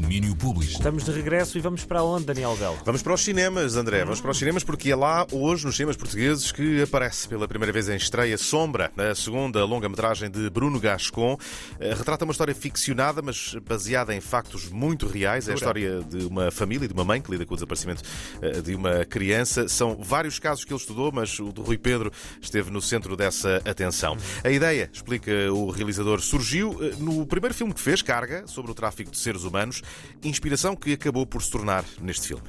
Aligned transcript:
Domínio 0.00 0.36
Público. 0.36 0.72
Estamos 0.72 1.04
de 1.04 1.10
regresso 1.10 1.56
e 1.56 1.60
vamos 1.60 1.82
para 1.86 2.02
onde, 2.02 2.26
Daniel 2.26 2.54
Belo? 2.54 2.76
Vamos 2.84 3.02
para 3.02 3.14
os 3.14 3.20
cinemas, 3.22 3.76
André. 3.76 4.04
Vamos 4.04 4.20
para 4.20 4.30
os 4.30 4.36
cinemas 4.36 4.62
porque 4.62 4.90
é 4.90 4.96
lá 4.96 5.26
hoje, 5.32 5.64
nos 5.64 5.74
cinemas 5.74 5.96
portugueses, 5.96 6.52
que 6.52 6.82
aparece 6.82 7.26
pela 7.26 7.48
primeira 7.48 7.72
vez 7.72 7.88
em 7.88 7.96
estreia 7.96 8.36
Sombra, 8.36 8.92
a 8.94 9.14
segunda 9.14 9.64
longa-metragem 9.64 10.30
de 10.30 10.50
Bruno 10.50 10.78
Gascon. 10.78 11.38
Eh, 11.80 11.94
Retrata 11.94 12.26
uma 12.26 12.32
história 12.32 12.54
ficcionada, 12.54 13.22
mas 13.22 13.56
baseada 13.66 14.14
em 14.14 14.20
factos 14.20 14.68
muito 14.68 15.06
reais. 15.06 15.48
É 15.48 15.52
a 15.52 15.54
história 15.54 16.02
de 16.02 16.26
uma 16.26 16.50
família 16.50 16.84
e 16.84 16.88
de 16.88 16.94
uma 16.94 17.04
mãe 17.04 17.22
que 17.22 17.30
lida 17.30 17.46
com 17.46 17.54
o 17.54 17.56
desaparecimento 17.56 18.02
eh, 18.42 18.60
de 18.60 18.74
uma 18.74 19.02
criança. 19.06 19.66
São 19.66 19.96
vários 19.96 20.38
casos 20.38 20.62
que 20.62 20.74
ele 20.74 20.80
estudou, 20.80 21.10
mas 21.10 21.38
o 21.38 21.50
do 21.52 21.62
Rui 21.62 21.78
Pedro 21.78 22.12
esteve 22.38 22.70
no 22.70 22.82
centro 22.82 23.16
dessa 23.16 23.62
atenção. 23.64 24.14
A 24.44 24.50
ideia, 24.50 24.90
explica 24.92 25.32
o 25.50 25.70
realizador, 25.70 26.20
surgiu 26.20 26.76
eh, 26.82 26.92
no 26.98 27.24
primeiro 27.24 27.54
filme 27.54 27.72
que 27.72 27.80
fez, 27.80 28.02
Carga, 28.02 28.46
sobre 28.46 28.70
o 28.70 28.74
tráfico 28.74 29.10
de 29.10 29.18
seres 29.18 29.42
humanos, 29.42 29.80
inspiração 30.22 30.74
que 30.76 30.92
acabou 30.92 31.26
por 31.26 31.42
se 31.42 31.50
tornar 31.50 31.84
neste 32.00 32.28
filme. 32.28 32.44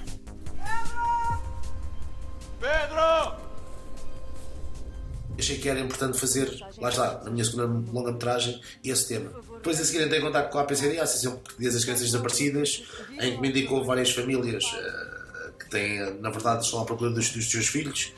Achei 5.39 5.59
que 5.59 5.69
era 5.69 5.79
importante 5.79 6.19
fazer, 6.19 6.51
lá 6.79 6.89
está, 6.89 7.21
na 7.23 7.29
minha 7.29 7.45
segunda 7.45 7.65
longa-metragem, 7.91 8.59
esse 8.83 9.07
tema. 9.07 9.29
Depois 9.53 9.79
a 9.79 9.85
seguir 9.85 10.03
entrei 10.03 10.19
em 10.19 10.23
contato 10.23 10.51
com 10.51 10.57
a 10.57 10.61
APCD, 10.61 10.99
a 10.99 11.03
Associação 11.03 11.37
Portuguesa 11.37 11.75
das 11.75 11.83
Crianças 11.83 12.05
Desaparecidas, 12.07 12.83
em 13.21 13.35
que 13.35 13.41
me 13.41 13.49
indicou 13.49 13.85
várias 13.85 14.11
famílias 14.11 14.63
eh, 14.73 15.51
que 15.59 15.69
têm, 15.69 16.19
na 16.21 16.31
verdade, 16.31 16.65
estão 16.65 16.81
à 16.81 16.85
procura 16.85 17.11
dos, 17.11 17.29
dos 17.29 17.51
seus 17.51 17.67
filhos. 17.67 18.13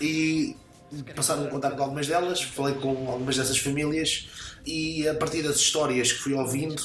E 0.00 0.56
passaram 1.14 1.44
um 1.44 1.48
contato 1.48 1.76
com 1.76 1.82
algumas 1.82 2.06
delas, 2.06 2.42
falei 2.42 2.74
com 2.74 3.08
algumas 3.10 3.36
dessas 3.36 3.58
famílias 3.58 4.28
e 4.66 5.06
a 5.08 5.14
partir 5.14 5.42
das 5.42 5.56
histórias 5.56 6.12
que 6.12 6.18
fui 6.18 6.34
ouvindo, 6.34 6.82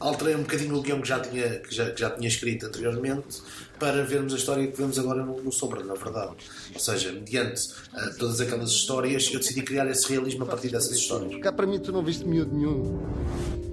alterei 0.00 0.34
um 0.34 0.42
bocadinho 0.42 0.76
o 0.76 0.82
guião 0.82 1.00
que 1.00 1.08
já 1.08 1.20
tinha, 1.20 1.58
que 1.60 1.74
já, 1.74 1.90
que 1.90 2.00
já 2.00 2.10
tinha 2.10 2.28
escrito 2.28 2.66
anteriormente 2.66 3.42
para 3.78 4.02
vermos 4.04 4.32
a 4.32 4.36
história 4.36 4.66
que 4.66 4.76
vemos 4.76 4.98
agora 4.98 5.22
no, 5.22 5.40
no 5.40 5.52
Sombra, 5.52 5.84
na 5.84 5.94
verdade. 5.94 6.34
Ou 6.72 6.80
seja, 6.80 7.12
mediante 7.12 7.68
uh, 7.92 8.16
todas 8.18 8.40
aquelas 8.40 8.70
histórias, 8.70 9.28
eu 9.32 9.38
decidi 9.38 9.62
criar 9.62 9.86
esse 9.90 10.08
realismo 10.08 10.44
a 10.44 10.46
partir 10.46 10.70
dessas 10.70 10.92
histórias. 10.92 11.40
Cá 11.42 11.52
para 11.52 11.66
mim 11.66 11.78
tu 11.78 11.92
não 11.92 12.02
viste 12.02 12.26
miúdo 12.26 12.54
nenhum. 12.54 13.67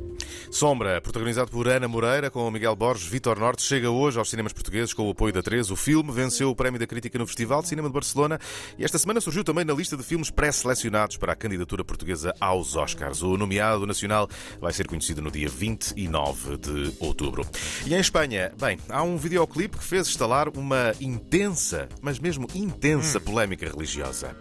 Sombra, 0.52 1.02
protagonizado 1.02 1.52
por 1.52 1.68
Ana 1.68 1.88
Moreira 1.88 2.30
com 2.30 2.50
Miguel 2.50 2.76
Borges, 2.76 3.08
Vitor 3.08 3.40
Norte, 3.40 3.62
chega 3.64 3.90
hoje 3.90 4.18
aos 4.18 4.30
cinemas 4.30 4.54
portugueses 4.54 4.94
com 4.94 5.08
o 5.08 5.12
apoio 5.12 5.34
da 5.34 5.42
3. 5.42 5.72
O 5.72 5.76
filme 5.76 6.12
venceu 6.12 6.50
o 6.50 6.56
Prémio 6.56 6.80
da 6.80 6.88
Crítica 6.88 7.18
no 7.18 7.28
Festival 7.28 7.62
de 7.62 7.68
Cinema 7.68 7.90
de 7.90 7.94
Barcelona 7.94 8.40
e 8.78 8.86
esta 8.86 8.98
semana 8.98 9.20
surgiu 9.20 9.44
também 9.44 9.66
na 9.66 9.74
lista 9.74 9.98
de 9.98 10.04
filmes 10.04 10.30
pré-selecionados 10.30 11.18
para 11.18 11.34
a 11.34 11.36
candidatura 11.36 11.84
portuguesa 11.84 12.34
aos 12.40 12.76
Oscars. 12.76 13.22
O 13.22 13.38
nomeado 13.38 13.86
nacional 13.86 14.30
vai 14.60 14.72
ser 14.72 14.88
conhecido 14.88 15.22
no 15.22 15.32
dia 15.32 15.50
29 15.50 16.58
de 16.58 16.94
outubro. 17.00 17.46
E 17.86 17.94
em 17.94 18.00
Espanha, 18.00 18.54
bem, 18.60 18.78
há 18.90 19.04
um 19.04 19.18
videoclipe 19.18 19.78
que 19.78 19.84
fez 19.84 20.08
instalar 20.08 20.50
uma 20.50 20.94
intensa, 21.02 21.90
mas 22.02 22.20
mesmo 22.20 22.48
intensa 22.54 23.20
polémica 23.20 23.70
religiosa. 23.70 24.36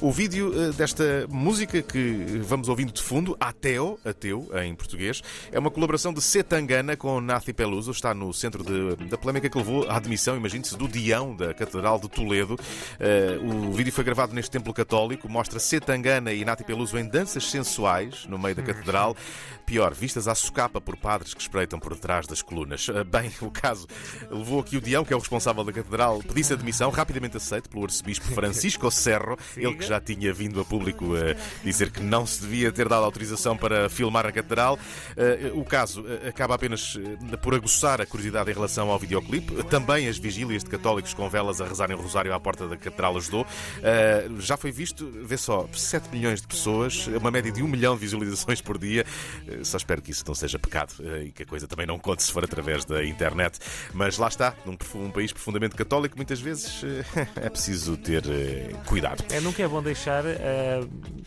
O 0.00 0.12
vídeo 0.12 0.52
eh, 0.54 0.72
desta 0.72 1.26
música 1.28 1.80
que 1.82 2.40
vamos 2.42 2.68
ouvindo 2.68 2.92
de 2.92 3.02
fundo, 3.02 3.36
Ateo, 3.40 3.98
Ateu 4.04 4.48
em 4.62 4.74
português, 4.74 5.22
é 5.56 5.58
uma 5.58 5.70
colaboração 5.70 6.12
de 6.12 6.20
Setangana 6.20 6.98
com 6.98 7.18
Nathi 7.18 7.50
Peluso. 7.50 7.90
Está 7.90 8.12
no 8.12 8.30
centro 8.34 8.62
de- 8.62 9.06
da 9.06 9.16
polémica 9.16 9.48
que 9.48 9.56
levou 9.56 9.88
à 9.88 9.96
admissão, 9.96 10.36
imagine-se, 10.36 10.76
do 10.76 10.86
Dião 10.86 11.34
da 11.34 11.54
Catedral 11.54 11.98
de 11.98 12.10
Toledo. 12.10 12.58
Eh, 13.00 13.38
o 13.42 13.72
vídeo 13.72 13.90
foi 13.90 14.04
gravado 14.04 14.34
neste 14.34 14.50
templo 14.50 14.74
católico, 14.74 15.26
mostra 15.30 15.58
Setangana 15.58 16.30
e 16.30 16.44
Nathi 16.44 16.62
Peluso 16.62 16.98
em 16.98 17.08
danças 17.08 17.50
sensuais 17.50 18.26
no 18.28 18.38
meio 18.38 18.54
da 18.54 18.62
catedral. 18.62 19.16
Pior, 19.64 19.94
vistas 19.94 20.28
à 20.28 20.34
socapa 20.34 20.78
por 20.80 20.94
padres 20.96 21.32
que 21.32 21.40
espreitam 21.40 21.80
por 21.80 21.94
detrás 21.94 22.26
das 22.26 22.42
colunas. 22.42 22.86
Eh, 22.90 23.02
Bem, 23.04 23.32
o 23.40 23.50
caso 23.50 23.86
levou 24.30 24.60
aqui 24.60 24.76
o 24.76 24.80
Dião, 24.80 25.04
que 25.06 25.12
é 25.14 25.16
o 25.16 25.20
responsável 25.20 25.64
da 25.64 25.72
catedral, 25.72 26.18
pedisse 26.22 26.52
admissão, 26.52 26.90
rapidamente 26.90 27.38
aceito 27.38 27.70
pelo 27.70 27.84
arcebispo 27.84 28.26
Francisco 28.26 28.90
Serro, 28.90 29.38
ele 29.56 29.74
que 29.74 29.86
já 29.86 29.98
tinha 30.00 30.32
vindo 30.34 30.60
a 30.60 30.64
público 30.66 31.14
a 31.16 31.34
dizer 31.64 31.90
que 31.90 32.02
não 32.02 32.26
se 32.26 32.42
devia 32.42 32.70
ter 32.70 32.88
dado 32.90 33.04
autorização 33.04 33.56
para 33.56 33.88
filmar 33.88 34.26
a 34.26 34.32
catedral. 34.32 34.78
Eh, 35.16 35.35
O 35.54 35.64
caso 35.64 36.04
eh, 36.08 36.28
acaba 36.28 36.54
apenas 36.54 36.98
eh, 37.32 37.36
por 37.36 37.54
aguçar 37.54 38.00
a 38.00 38.06
curiosidade 38.06 38.50
em 38.50 38.54
relação 38.54 38.90
ao 38.90 38.98
videoclipe. 38.98 39.62
Também 39.64 40.08
as 40.08 40.18
vigílias 40.18 40.62
de 40.64 40.70
católicos 40.70 41.12
com 41.14 41.28
velas 41.28 41.60
a 41.60 41.66
rezarem 41.66 41.96
o 41.96 42.00
rosário 42.00 42.32
à 42.34 42.40
porta 42.40 42.66
da 42.68 42.76
catedral 42.76 43.16
ajudou. 43.16 43.46
Eh, 43.82 44.28
Já 44.38 44.56
foi 44.56 44.70
visto, 44.72 45.10
vê 45.24 45.36
só, 45.36 45.68
7 45.72 46.08
milhões 46.12 46.40
de 46.40 46.46
pessoas, 46.46 47.06
uma 47.08 47.30
média 47.30 47.50
de 47.52 47.62
1 47.62 47.66
milhão 47.68 47.94
de 47.94 48.00
visualizações 48.00 48.60
por 48.60 48.78
dia. 48.78 49.04
Eh, 49.48 49.60
Só 49.64 49.76
espero 49.76 50.00
que 50.02 50.10
isso 50.10 50.24
não 50.26 50.34
seja 50.34 50.58
pecado 50.58 50.94
eh, 51.00 51.24
e 51.26 51.32
que 51.32 51.42
a 51.42 51.46
coisa 51.46 51.66
também 51.66 51.86
não 51.86 51.98
conte 51.98 52.22
se 52.22 52.32
for 52.32 52.44
através 52.44 52.84
da 52.84 53.04
internet. 53.04 53.58
Mas 53.92 54.18
lá 54.18 54.28
está, 54.28 54.54
num 54.64 54.76
um 54.94 55.10
país 55.10 55.32
profundamente 55.32 55.74
católico, 55.74 56.16
muitas 56.16 56.40
vezes 56.40 56.82
eh, 56.84 57.26
é 57.46 57.50
preciso 57.50 57.96
ter 57.96 58.24
eh, 58.28 58.70
cuidado. 58.86 59.24
É, 59.30 59.40
nunca 59.40 59.62
é 59.62 59.68
bom 59.68 59.82
deixar 59.82 60.24
eh, 60.26 60.80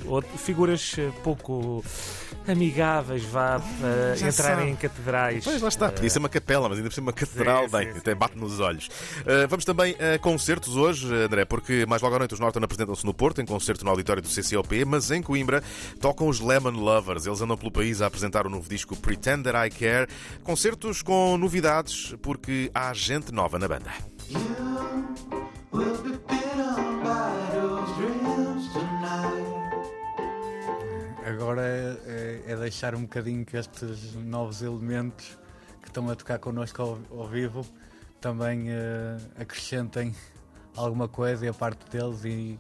outro- 0.05 0.37
figuras 0.37 0.95
eh, 0.97 1.09
pouco 1.23 1.83
amigáveis 2.47 3.23
vá 3.23 3.61
eh, 3.83 4.15
Já 4.15 4.27
entrarem 4.29 4.57
sabe. 4.57 4.71
em 4.71 4.75
catedrais. 4.75 5.43
Pois 5.43 5.61
lá 5.61 5.69
está, 5.69 5.91
podia 5.91 6.09
ser 6.09 6.19
uma 6.19 6.29
capela, 6.29 6.67
mas 6.69 6.77
ainda 6.77 6.89
por 6.89 6.95
cima 6.95 7.07
uma 7.07 7.13
catedral, 7.13 7.65
sim, 7.65 7.71
bem, 7.71 7.91
sim. 7.91 7.97
até 7.99 8.15
bate 8.15 8.37
nos 8.37 8.59
olhos. 8.59 8.87
Uh, 8.87 9.47
vamos 9.47 9.65
também 9.65 9.95
a 9.95 10.17
concertos 10.19 10.75
hoje, 10.75 11.13
André, 11.13 11.45
porque 11.45 11.85
mais 11.87 12.01
logo 12.01 12.15
à 12.15 12.19
noite 12.19 12.33
os 12.33 12.39
Norton 12.39 12.63
apresentam-se 12.63 13.05
no 13.05 13.13
Porto, 13.13 13.41
em 13.41 13.45
concerto 13.45 13.83
no 13.83 13.91
auditório 13.91 14.21
do 14.21 14.29
CCOP, 14.29 14.85
mas 14.85 15.11
em 15.11 15.21
Coimbra 15.21 15.63
tocam 15.99 16.27
os 16.27 16.39
Lemon 16.39 16.71
Lovers. 16.71 17.25
Eles 17.25 17.41
andam 17.41 17.57
pelo 17.57 17.71
país 17.71 18.01
a 18.01 18.07
apresentar 18.07 18.45
o 18.45 18.49
novo 18.49 18.69
disco 18.69 18.95
Pretend 18.95 19.43
That 19.43 19.67
I 19.67 19.69
Care. 19.69 20.07
Concertos 20.43 21.01
com 21.01 21.37
novidades, 21.37 22.15
porque 22.21 22.71
há 22.73 22.93
gente 22.93 23.31
nova 23.31 23.59
na 23.59 23.67
banda. 23.67 23.91
Agora 31.39 31.61
é, 31.61 32.43
é- 32.47 32.51
é 32.51 32.55
deixar 32.57 32.93
um 32.93 33.03
bocadinho 33.03 33.45
que 33.45 33.55
estes 33.55 34.13
novos 34.15 34.61
elementos 34.61 35.37
que 35.81 35.87
estão 35.87 36.09
a 36.09 36.15
tocar 36.15 36.37
connosco 36.37 36.81
ao, 36.81 36.99
ao 37.17 37.29
vivo 37.29 37.65
também 38.19 38.65
eh, 38.69 39.17
acrescentem 39.39 40.13
alguma 40.75 41.07
coisa 41.07 41.45
e 41.45 41.47
a 41.47 41.53
parte 41.53 41.89
deles 41.89 42.25
e 42.25 42.59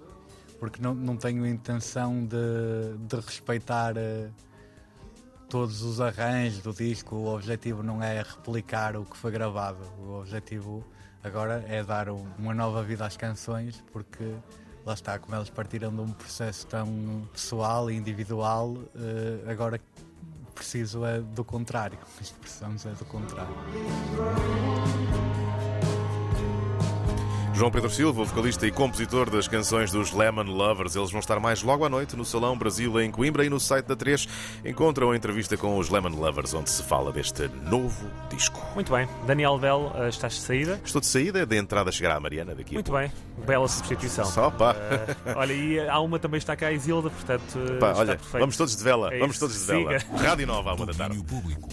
porque 0.61 0.81
não, 0.81 0.93
não 0.95 1.17
tenho 1.17 1.45
intenção 1.45 2.25
de, 2.25 2.97
de 3.05 3.15
respeitar 3.17 3.97
eh, 3.97 4.29
todos 5.49 5.81
os 5.81 5.99
arranjos 5.99 6.61
do 6.61 6.71
disco. 6.71 7.17
O 7.17 7.35
objetivo 7.35 7.83
não 7.83 8.01
é 8.01 8.21
replicar 8.21 8.95
o 8.95 9.03
que 9.03 9.17
foi 9.17 9.31
gravado. 9.31 9.79
O 9.99 10.19
objetivo 10.21 10.85
agora 11.21 11.65
é 11.67 11.83
dar 11.83 12.07
um- 12.09 12.25
uma 12.37 12.53
nova 12.53 12.81
vida 12.81 13.05
às 13.05 13.17
canções, 13.17 13.83
porque 13.91 14.33
lá 14.89 14.95
está, 14.95 15.19
como 15.19 15.35
elas 15.35 15.49
partiram 15.49 15.93
de 15.93 16.01
um 16.01 16.11
processo 16.11 16.65
tão 16.65 17.27
pessoal 17.31 17.91
e 17.91 17.95
individual, 17.95 18.75
eh, 18.95 19.51
agora 19.51 19.79
preciso 20.55 21.05
é 21.05 21.19
do 21.19 21.43
contrário. 21.43 21.97
Precisamos 22.41 22.85
é 22.85 22.89
do 22.89 23.05
contrário. 23.05 23.53
João 27.59 27.69
Pedro 27.69 27.89
Silva, 27.89 28.23
vocalista 28.23 28.65
e 28.65 28.71
compositor 28.71 29.29
das 29.29 29.45
canções 29.45 29.91
dos 29.91 30.13
Lemon 30.13 30.43
Lovers. 30.43 30.95
Eles 30.95 31.11
vão 31.11 31.19
estar 31.19 31.41
mais 31.41 31.61
logo 31.61 31.83
à 31.83 31.89
noite 31.89 32.15
no 32.15 32.23
Salão 32.23 32.57
Brasil 32.57 33.01
em 33.01 33.11
Coimbra 33.11 33.43
e 33.43 33.49
no 33.49 33.59
site 33.59 33.85
da 33.85 33.97
3 33.97 34.29
encontram 34.63 35.11
a 35.11 35.17
entrevista 35.17 35.57
com 35.57 35.77
os 35.77 35.89
Lemon 35.89 36.15
Lovers, 36.15 36.53
onde 36.53 36.69
se 36.69 36.81
fala 36.81 37.11
deste 37.11 37.49
novo 37.69 38.09
disco. 38.29 38.65
Muito 38.73 38.93
bem. 38.93 39.09
Daniel 39.27 39.57
Belo, 39.59 39.91
eh, 39.93 40.07
estás 40.07 40.35
de 40.35 40.39
saída? 40.39 40.79
Estou 40.85 41.01
de 41.01 41.07
saída, 41.07 41.45
de 41.45 41.57
entrada 41.57 41.91
chegará 41.91 42.15
a 42.15 42.19
Mariana 42.21 42.55
daqui 42.55 42.75
a 42.75 42.77
Muito 42.77 42.91
pouco. 42.91 43.01
bem. 43.01 43.11
Bela 43.45 43.67
substituição. 43.67 44.23
Só 44.23 44.49
pá. 44.49 44.73
Eh, 44.77 45.33
olha, 45.35 45.51
e 45.51 45.79
há 45.85 45.99
uma 45.99 46.17
também 46.17 46.37
está 46.37 46.55
cá, 46.55 46.67
a 46.67 46.71
Isilda, 46.71 47.09
portanto. 47.09 47.59
Pá, 47.77 47.89
está 47.89 47.99
olha, 47.99 48.15
perfeito. 48.15 48.39
vamos 48.39 48.55
todos 48.55 48.73
de 48.77 48.83
vela, 48.85 49.13
É 49.13 49.19
vamos 49.19 49.37
todos 49.37 49.59
de 49.59 49.65
vela. 49.65 49.97
Rádio 50.17 50.47
Nova 50.47 50.71
à 50.71 50.73
uma 50.75 50.85
da 50.85 50.93
tarde. 50.93 51.21
Público. 51.23 51.67